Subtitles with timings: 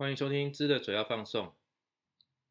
[0.00, 1.46] 欢迎收听《知的嘴要放送》。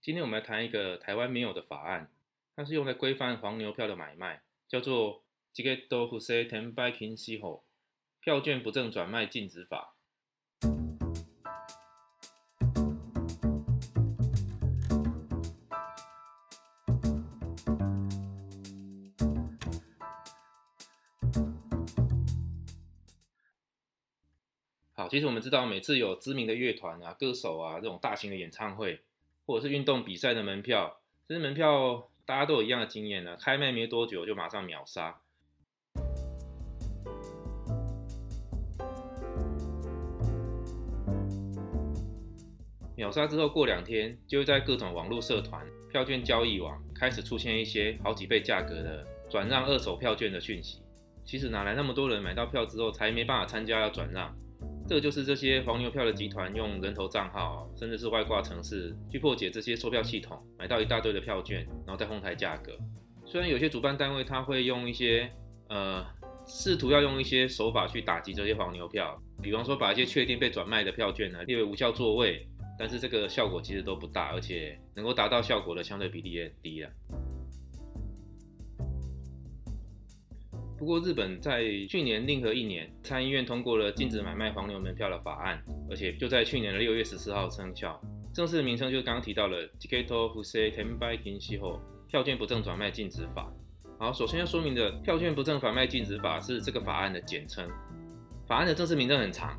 [0.01, 2.11] 今天我们来谈一个台湾没有的法案，
[2.57, 5.23] 它是用来规范黄牛票的买卖，叫做
[5.53, 7.63] “这个都不是填白平息后
[8.19, 9.95] 票券不正转卖禁止法”。
[25.17, 29.01] 其实我们知道，每次有知名的乐团啊、歌手啊这种大型的演唱会，
[29.47, 35.19] 或者是运动比赛的门票，这些门票大家都有一样的经验呢，开卖没多久就马上秒杀。
[42.95, 50.83] 秒杀之后，过两天就会在各种网络社团、票券交易网开始出现一些好几倍价格的转让二手票券的讯息。
[51.25, 54.37] 其实哪来那么多人买到票之后才没办法参加要转让？
[54.87, 62.71] 这个就是这些黄牛票的集团用人头账号，甚至是外挂城市去破解这些售票系统，买到一大堆的票券，然后再哄抬价格。
[63.25, 65.29] 虽然有些主办单位他会用一些
[65.67, 66.05] 呃，
[66.45, 72.47] 试图要用一些手法去打击这些黄牛票，比方说把一些确定被转卖的票券呢列为无效座位，
[72.79, 76.89] 但是这个效果其实都不大，而且能够达到效果的相对比例也很低了。
[80.78, 88.00] 不过，日本在去年令和一年，参议院通过了禁止买卖黄牛门票的法案，而且就在去年的六月十四号生效。
[88.34, 93.52] 正式的名称就是刚刚提到了《Tiketo Fuse Tenbai Kinshi Ho 票券不正转卖禁止法》。
[93.98, 97.68] 好，首先要说明的，票券不正转卖禁止法是这个法案的简称。
[98.48, 99.56] 法案的正式名称很长，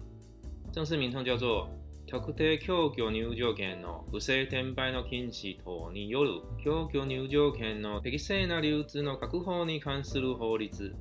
[0.74, 1.70] 正式名称叫做《
[2.12, 10.94] 特定供給入場券の不正転売の禁止等による供給入場券の適正な流通の確保に関する法律》。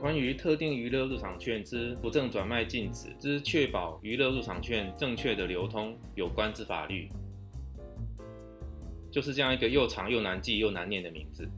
[0.00, 7.08] 关于特定娱乐入场券之不正转卖禁止之确保娱乐入场券正确的流通有关之法律，
[9.10, 11.48] 就是这样一个又长又难记又难念的名字。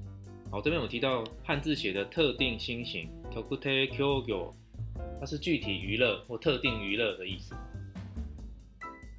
[0.51, 4.51] 好，这边我提到汉字写的特定新型 “tokute kyogo”，
[5.21, 7.55] 它是具体娱乐或特定娱乐的意思。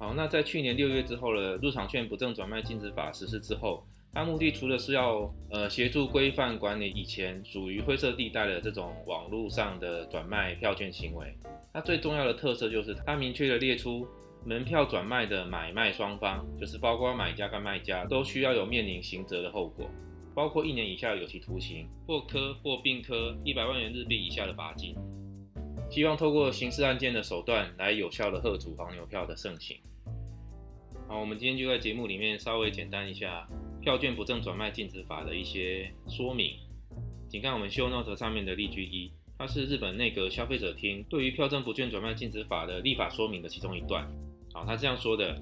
[0.00, 3.86] 好，那在去年六月之后的入场券不正转卖禁止法实施之后。
[4.14, 11.34] 它目的除了是要呃协助规范管理以前属于灰色地带的这种网络上的转卖票券行为，
[11.72, 14.06] 它最重要的特色就是它明确的列出
[14.44, 19.88] 门票转卖的买卖双方，就是包括买家跟卖家都需要有面临刑责的后果，
[20.34, 24.94] 包括一年以下有期徒刑或科或并科一百万元日币以下的罚金。
[25.90, 29.76] 希望透过刑事案件的手段来有效的遏阻黄牛票的盛行。
[31.11, 33.47] 好，我们今天就在节目里面稍微简单一下。
[33.79, 36.57] 票券不正转卖禁止法的一些说明，
[37.29, 44.05] 请看我们 show note 上面的例句一，它是日本内阁消费者厅对于票证不券转卖禁止法的立法说明的其中一段。
[44.51, 45.41] 好，他这样说的：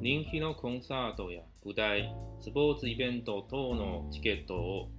[0.00, 4.90] 人気のコンサートや舞台、スポーツイベント等のチケットを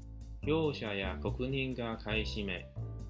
[0.41, 2.65] 業者や国民が買い占め、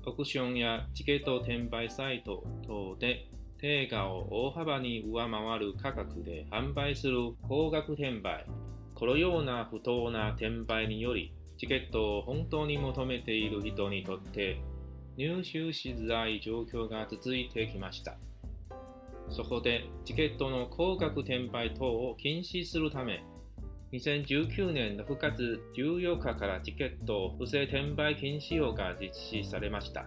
[0.06, 3.26] オークションやチケット転売サイト等で
[3.61, 8.47] 定価を大幅に上回る価格で販売する高額転売。
[8.95, 14.63] このような不当な転売により、チケットを本当に求めている人にとって
[15.19, 18.17] 入手しづらい状況が続いてきました。
[19.29, 23.23] そこで、チケットの高額転売等を禁止するため、
[23.93, 30.07] 2019年6月14日からチケット不正転売禁止法が実施されました。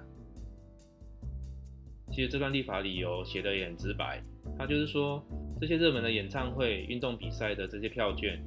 [2.13, 4.21] 其实这段立法理由写的也很直白，
[4.55, 5.21] 他就是说，
[5.59, 8.39] 这些热门的演唱会、运动比赛的这些票券。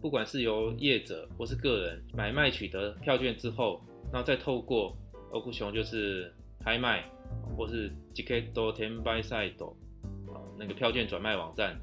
[0.00, 3.82] 不管是由业者或是个人买卖取得票券之后，
[4.12, 4.94] 然后再透过
[5.32, 7.02] 欧酷熊就是拍卖，
[7.56, 9.66] 或是 Jiketo Tenbai Site
[10.28, 11.80] 啊那个票券转卖网站，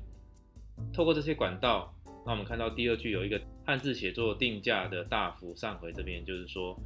[0.94, 1.94] 透过这些管道，
[2.26, 6.80] 那我们看到第二句有一个汉字写作定价的大幅上回，这边就是说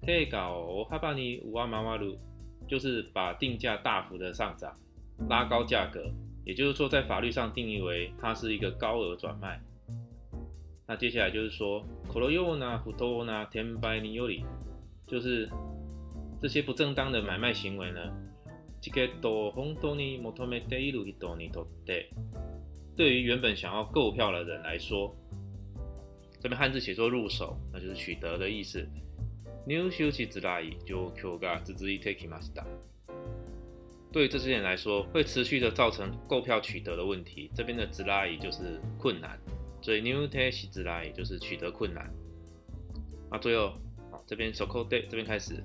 [0.00, 2.16] Take 搞哈巴尼五万马瓦鲁，
[2.67, 4.75] 就是把定价大幅的上涨，
[5.29, 6.11] 拉高价格，
[6.45, 9.59] 也就是说在法律上定义为它是一个高额转卖。
[10.87, 14.45] 那接下来就是说，可罗尤纳、普托纳、天白尼尤里，
[15.05, 15.49] 就是
[16.41, 17.99] 这些不正当的买卖行为呢。
[18.79, 22.09] チケット本当に求めている人にとって，
[22.95, 25.13] 对于原本想要购票的人来说，
[26.39, 28.87] 这边汉字写作入手，那就是取得的意思。
[29.65, 32.65] 入手しづらい状況が続いてきました。
[34.11, 37.51] 对于这些人来说，会持续的造成购票取得的问题。
[37.53, 39.37] 这边的づらい就是困难。
[39.81, 42.11] 所以 new test 之来就是取得困难。
[43.29, 43.73] 那最后，
[44.09, 45.63] 好这边 so called day 这边开始，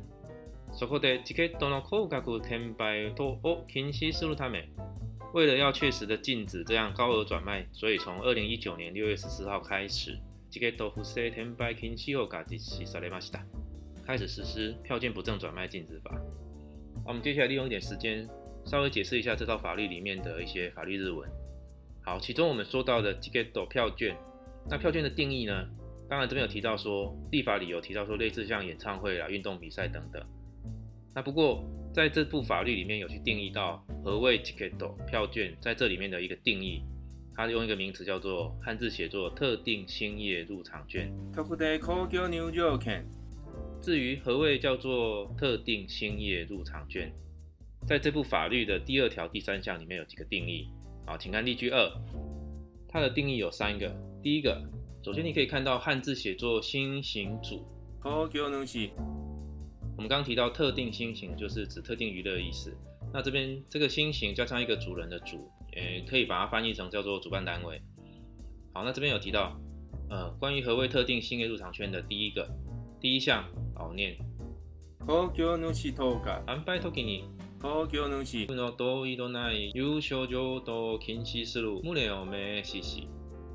[0.72, 4.68] so called day ticket の高額転売等を禁止するため、
[5.32, 10.18] 为了要确实的禁止这样高额转卖，所以从二零一九年六月十四号开始，
[14.07, 16.17] 开始实施票券不正转卖禁止法。
[17.05, 18.25] 我们接下来利用一点时间，
[18.63, 21.29] 稍微解释一下这套法律里面的一些法律日文。
[22.05, 24.15] 好，其中我们说到的 ticket 票券，
[24.69, 25.67] 那票券的定义呢？
[26.09, 30.25] 当然这边有提到说，立法里有提到说，类似像演唱会啦、运动比赛等等。
[31.13, 31.61] 那不过
[31.93, 34.71] 在这部法律里面有去定义到何谓 ticket
[35.05, 36.81] 票券，在这里面的一个定义，
[37.35, 41.11] 它用一个名词叫做汉字写作特定兴业入场券。
[43.87, 47.09] 至于何谓叫做特定兴业入场券，
[47.87, 50.67] 在这部法律的第二条第三项里面有几个定义。
[51.05, 51.89] 好，请看例句二，
[52.89, 53.89] 它的定义有三个。
[54.21, 54.61] 第一个，
[55.01, 57.65] 首先你可以看到汉字写作新型组。
[58.03, 58.27] 我
[60.01, 62.75] 们刚刚提到特定新型就是指特定娱乐的意思。
[63.13, 67.81] 那这边这个新型加上一个主人的主，呃，可以把它翻译成叫做主办单位。
[68.73, 69.57] 好，那这边有提到，
[70.09, 72.45] 呃，关于何谓特定兴业入场券的第一个
[73.00, 73.44] 第一项，
[73.74, 74.16] 好念。
[75.04, 75.92] 東京主
[78.54, 83.08] の同意のない優勝譲渡を禁止する旨を明示し、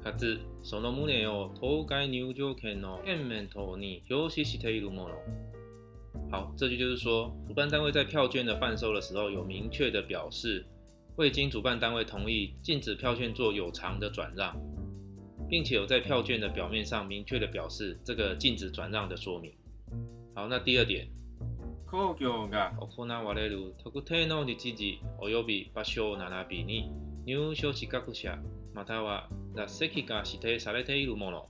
[0.03, 5.15] かつその旨を当該入場券の券面等に表示しているもの。
[6.29, 10.65] 好，这句就是说，主办单位在票券的贩售的时候，有明确的表示，
[11.15, 14.55] 未经主办单位同意，禁止票券做有偿的转让，
[15.51, 19.53] 并且有在票券的表面上明确的表示这个禁止转让的说明。
[20.33, 21.07] 好，那第二点。
[21.89, 26.91] 工業が行われる特定の日時及び場所並びに
[27.25, 28.37] 入所資格者
[28.73, 31.45] または座席が指定されているもの。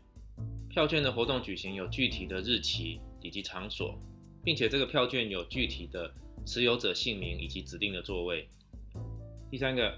[0.70, 3.98] 票券的活動举行有具体的日期以及場所，
[4.44, 6.14] 并且这个票券有具体的
[6.46, 8.48] 持有者姓名以及指定的座位。
[9.50, 9.98] 第三个，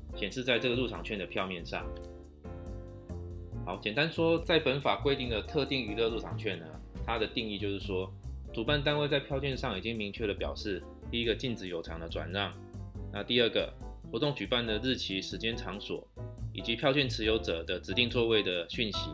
[0.15, 1.85] 显示在这个入场券的票面上。
[3.65, 6.65] 好，简单说，在本法规定的特定娱乐入场券呢，
[7.05, 8.11] 它的定义就是说。
[8.53, 12.51] 主办单位在票券上已经明确的表示，第一个禁止有偿的转让，
[13.09, 13.73] 那第二个
[14.11, 16.05] 活动举办的日期、时间、场所，
[16.51, 19.09] 以及票券持有者的指定座位的讯息，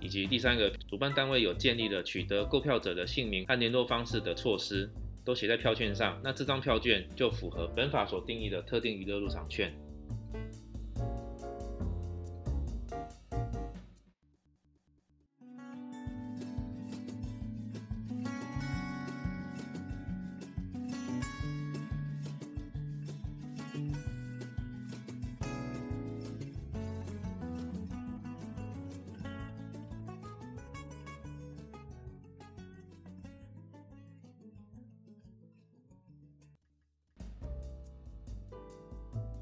[0.00, 4.90] 以及第三个主办单位有建立了取得购票者的姓名和联络方式的措施，
[5.24, 9.72] 都写在票券上，那这张票券就符合本法所定义的特定娱乐入场券。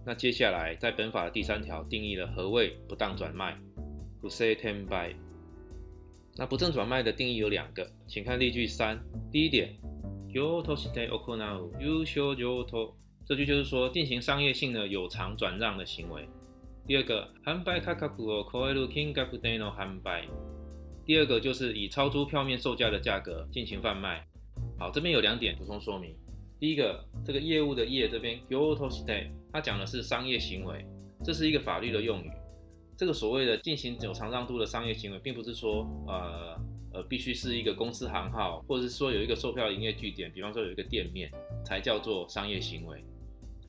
[0.09, 3.57] 那接下来，在本法的第三条定义了何谓不当转卖，
[4.22, 5.15] 不正転売。
[6.38, 9.00] 那不正转卖的定义有两个，请看例句三。
[9.31, 9.75] 第一点，
[10.34, 12.93] 用として行う有償譲渡，
[13.25, 16.27] 这句就是说进行商业性的有偿转让的行为。
[16.86, 20.27] 第二个，販売価格を超える金額での販売。
[21.05, 24.24] 第二个就是以超出票面售价的价格进行贩卖。
[24.77, 26.13] 好，这边有两点补充说明。
[26.60, 30.86] 第一个，这个业务的业这边 o t o s t a y 它讲的是商业行为，
[31.24, 32.31] 这是一个法律的用语。
[32.98, 36.60] 这个所谓的进行有偿让渡的商业行为，并不是说呃
[36.93, 41.31] 呃必须是一个公司行号，或者是说有一个售票营业据点，比方说有一个店面
[41.65, 43.03] 才叫做商业行为。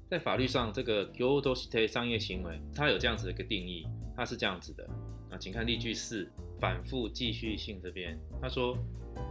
[0.09, 3.87] 在法律上，这个 o t o s t a y 商业行为，它有这样子的一个定义，
[4.17, 4.89] 它是这样子的。
[5.29, 8.79] 那请看例句四，反复继续性这边，他说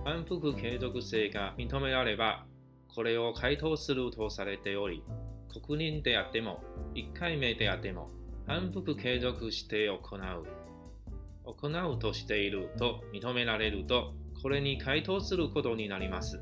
[0.04, 2.46] 反复可継続性が認められば。
[2.96, 5.04] これを回答するとされており、
[5.50, 8.10] 確認であっても、1回目であっても、
[8.46, 10.46] 反復継続して行う。
[11.46, 16.42] 行うとしていると認められると、これに回答することになります。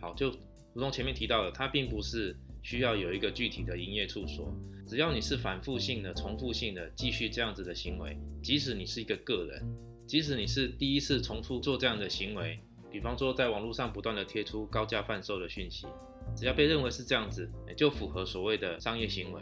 [0.00, 0.30] 好，就
[0.72, 4.54] 如同前面提到的，它并不是需要有一个具体的营业处所，
[4.86, 9.62] 只要你是反复性的、重复性的继续这样子的行为，即使你是一个个人，
[10.06, 12.60] 即使你是第一次重复做这样的行为。
[12.90, 15.86] 比方说，在网络上不断的贴出高价贩售的讯息，
[16.35, 19.41] 只要被认为是这样子，就符合所谓的商业行为。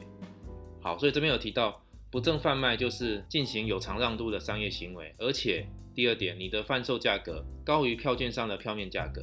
[0.82, 9.22] 好，所以这边有提到不正贩卖就是进行有偿让渡的商业行为，而且第二点，你的贩售价格高于票券上的票面价格，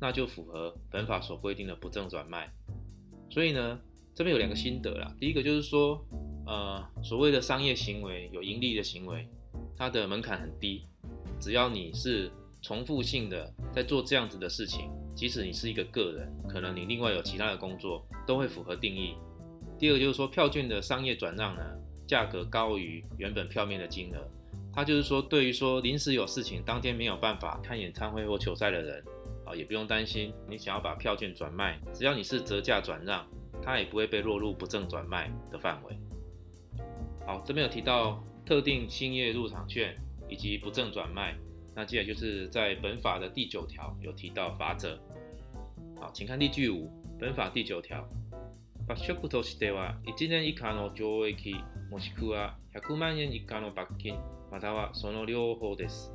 [0.00, 2.52] 那就符合本法所规定的不正转卖。
[3.30, 3.78] 所以呢，
[4.14, 5.14] 这边有两个心得啦。
[5.18, 6.04] 第一个就是说，
[6.46, 9.28] 呃，所谓的商业行为有盈利的行为，
[9.76, 10.86] 它的门槛很低，
[11.38, 12.30] 只要你是
[12.64, 19.16] 重复性的在做这样子的事情，即使你是一个个人，可能你另外有其他的工作，都会符合定义。
[19.78, 21.62] 第二就是说，票券的商业转让呢，
[22.06, 24.26] 价格高于原本票面的金额。
[24.72, 29.04] 它就是说，对于说临时有事情，当天没有办法看演唱会或球赛的人，
[29.44, 33.26] 啊，也不用担心，你想要把票券转卖，只要你是折价转让，
[33.62, 35.98] 它也不会被落入不正转卖的范围。
[37.26, 39.94] 好，这边有提到特定兴业入场券
[40.30, 41.36] 以及不正转卖，
[41.75, 44.99] 那接下来就是在本法的第九条有提到法则。
[45.99, 48.07] 好，请看例句五，本法第九条。
[48.87, 51.55] 罰則としては1年以下の懲役
[51.91, 54.15] もしくは100万円以下の罰金
[54.51, 56.11] またはその両方です。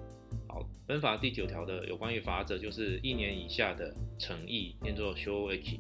[0.49, 5.79] 好，本法第九条的有关于罚则就是一年以下的惩役，念作 shoeki；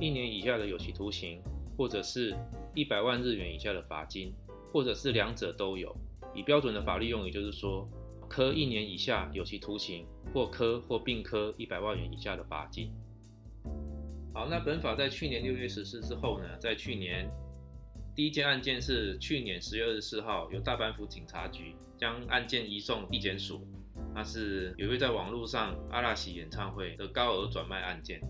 [0.00, 1.42] 一年以下的有期徒刑，
[1.76, 2.34] 或者是
[2.74, 4.32] 一百万日元以下的罚金，
[4.72, 5.94] 或者是两者都有。
[6.34, 7.86] 以标准的法律用语就是说，
[8.31, 12.89] 科一年以下有期徒刑，或科或并科一百万元以下的罚金。
[14.33, 17.29] 好，那本法在去年六月实施之后呢，在去年
[18.15, 23.67] 第一件案件是去年十月二十四号，由大阪府警察局将案件移送地检署。
[24.15, 28.21] 那是有一位在网络上阿拉西演唱会的高额转卖案件。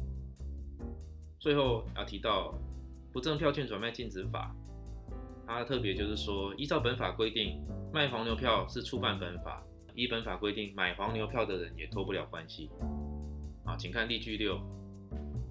[1.39, 2.55] 最后要提到
[3.13, 4.51] 不正票券转卖禁止法，
[5.45, 9.63] 它特别就是说，依照本法规定，卖黄牛票是触犯本法；
[9.95, 12.69] 依本法规定，买黄牛票的人也脱不了关系。
[13.63, 14.59] 好，请看例句六。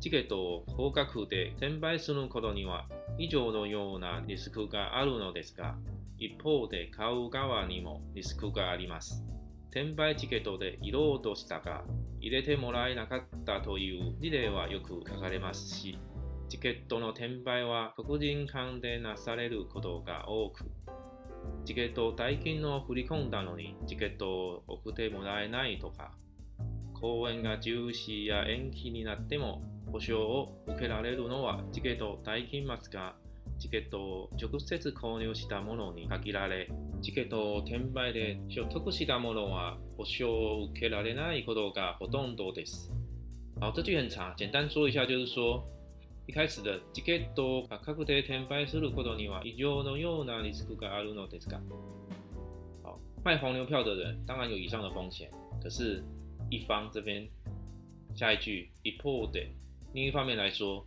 [0.00, 2.86] チケットを高額で転売することには
[3.18, 5.76] 以上のようなリスクがあるのですが、
[6.16, 9.24] 一方で買う側にもリスクがあります。
[9.70, 11.84] 転売チケットで入ろうとしたが、
[12.20, 15.98] 入れてもらえなかったという事例はよく書かれますし、
[16.48, 20.64] チケットの転売は黒人間でなされることが多く、
[21.64, 26.12] チケット代金を振り込んだのにチケットを送ってもらえないとか、
[26.94, 29.62] 公演が中止や延期になっても
[29.92, 33.14] 保証を受けられるのはチケット代金末が
[33.58, 36.68] チケットを直接購入したものに限られ、
[37.02, 42.92] チケットを転売で所得したものは保証を受けられないことがほとんどです。
[43.60, 45.62] 好，这句很长，简单说一下，就是说
[46.30, 51.58] 一开始的チケットを価格で転売することには異常のようなリスクがあるのですか？
[52.84, 55.28] 好，卖黄牛票的人当然有以上的风险，
[55.60, 56.04] 可是，
[56.48, 57.28] 一方这边
[58.14, 59.48] 下一句一方で
[59.92, 60.84] 另一方面来说，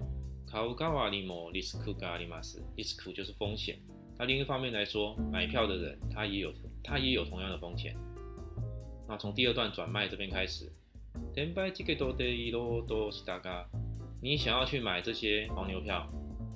[0.47, 2.63] 卡乌加瓦尼莫リスクがあります。
[2.77, 3.77] リスク就是风险。
[4.17, 7.93] 那另一方面来说，买票的人他也有他也有同样的风险。
[9.09, 10.71] 那从第二段转卖这边开始，
[11.35, 13.67] 転売チケットで移動としたが、
[14.22, 16.06] 你想要去买这些黄牛票，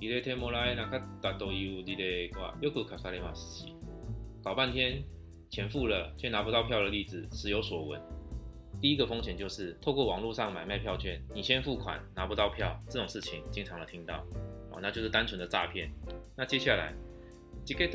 [0.01, 3.75] 入れてもらえなかったという事例はよく書かれますし、
[4.43, 5.05] 搞半天
[5.51, 8.01] 钱付了却拿不到票的例子时有所闻。
[8.81, 14.25] 第一个风险就是透过网络上买卖票券，你先付款拿不到票，这种事情经常的听到，
[14.73, 15.89] 哦，那就是单纯的诈骗。
[16.37, 16.93] 那接下来，
[17.65, 17.87] 这个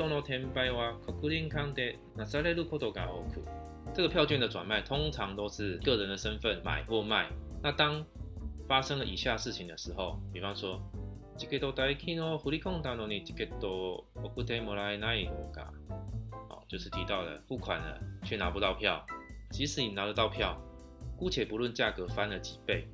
[4.08, 7.28] 票券的转卖通常都是个人的身份买或卖。
[7.62, 8.06] 那当
[8.69, 10.81] 发生了以下事情的时候，比方说，
[16.49, 19.05] 好，就是提到了付款了却拿不到票，
[19.51, 20.57] 即使你拿得到票。
[21.17, 22.85] 姑且不论价格翻了几倍，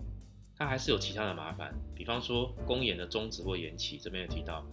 [0.55, 3.99] 它还是有其他的麻烦，比方说公演的终止或延期。
[3.99, 4.67] 这边有提到，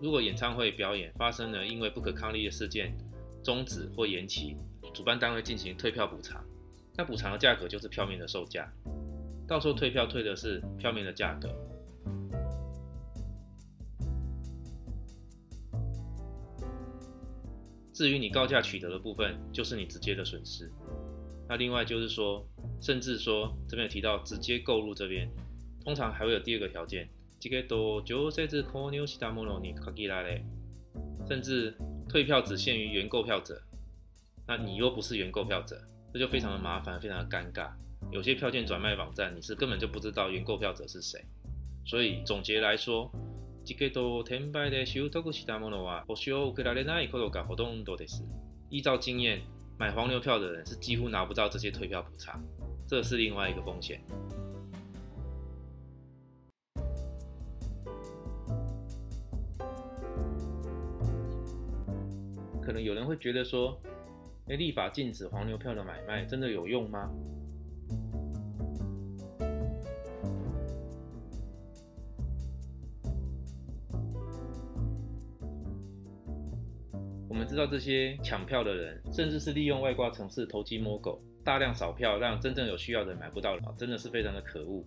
[0.00, 2.96] 如果演唱会表演发生了因为不可抗力的事件
[3.42, 4.56] 终止或延期，
[4.94, 6.42] 主办单位进行退票补偿，
[6.96, 8.72] 那补偿的价格就是票面的售价，
[9.46, 11.52] 到时候退票退的是票面的价格。
[17.92, 20.70] 至于你高价取得的部分，就是你直接的损失。
[21.48, 22.46] 那另外就是说，
[22.80, 25.28] 甚至说这边有提到直接购入这边，
[25.84, 27.08] 通常还会有第二个条件，
[31.28, 31.74] 甚至
[32.08, 33.62] 退票只限于原购票者，
[34.46, 35.82] 那你又不是原购票者，
[36.12, 37.70] 这就非常的麻烦，非常的尴尬。
[38.10, 41.18] 有些票券转卖网站，你是根本就不知道原购票者是谁。
[41.86, 43.10] 所以，总结来说，
[48.68, 49.40] 依照经验，
[49.78, 52.38] 买黄牛票的人是几乎拿不到这些退票补偿。
[52.86, 54.02] 这是另外一个风险。
[62.60, 63.80] 可能有人会觉得说。
[64.46, 67.10] 哎，立法禁止黄牛票的买卖，真的有用吗？
[77.26, 84.84] 我们知道这些抢票的人，甚至是利用外挂城市投机摸狗，大量扫票，让真正有需要的人买不到啊，真的是非常的可恶。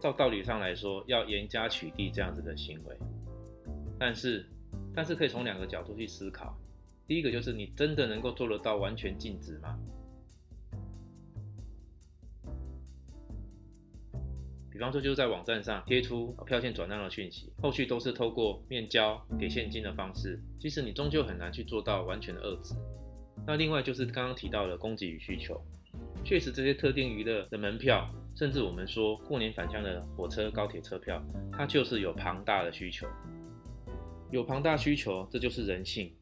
[0.00, 2.96] 照道理上来说，要严加取缔这样子的行为，
[3.96, 4.44] 但是，
[4.92, 6.58] 但是可以从两个角度去思考。
[7.08, 9.76] 第一个就是你真的能够做得到完全禁止吗？
[14.70, 22.74] 比方说，就是在网站上贴出票券转让的讯息，后续都是透过面交给现金的方式，其实你终究很难去做到完全的遏制。
[23.46, 25.58] 那另外就是刚刚提到的供给与需求，
[26.22, 33.08] 确实这些特定娱乐的门票，甚至我们说过年返乡的火车、高铁车票，它就是有庞大的需求，
[34.30, 36.14] 有庞大需求，这就是人性。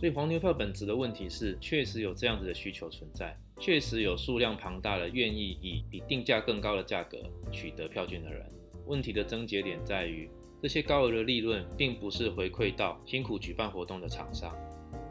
[0.00, 7.18] 所以黄牛票本质的问题是，确实有这样子的需求存在，确实有数量庞大的愿意以比定价更高的价格
[7.52, 8.42] 取得票券的人。
[8.86, 10.30] 问题的症结点在于，
[10.62, 14.56] 这些高额的利润并不是回馈到辛苦举办活动的厂商，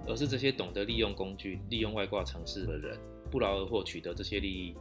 [0.08, 4.75] 而是这些懂得利用工具、利用外挂城市的人不劳而获取得这些利益。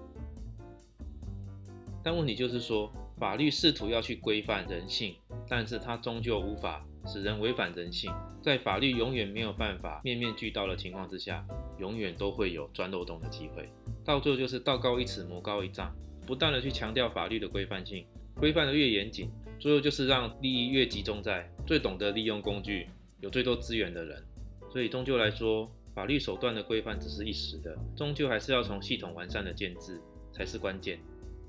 [2.02, 6.82] 但问题就是说，法律试图要去规范人性，但是它终究无法。
[7.08, 8.12] 使人违反人性，
[8.42, 11.42] 在法律永远没有办法面面俱到的情况之下，
[11.78, 13.66] 永远都会有钻漏洞的机会。
[14.04, 15.90] 到最后就是道高一尺，魔高一丈，
[16.26, 18.04] 不断的去强调法律的规范性，
[18.36, 22.86] 规范的越严谨，最后就是让利益越集中在最懂得利用工具、
[23.20, 24.22] 有最多资源的人。
[24.70, 29.98] 所以终究来说，法律手段的规范只是一时的，终究还是要从系统完善的建制
[30.30, 31.00] 才是关键，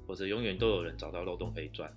[0.08, 1.92] 否则永远都有人找到漏洞可以钻。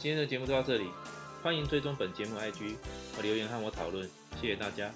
[0.00, 0.86] 今天的节目就到这里，
[1.42, 2.74] 欢迎追踪本节目 IG
[3.14, 4.08] 和留言和我讨论，
[4.40, 4.90] 谢谢大家。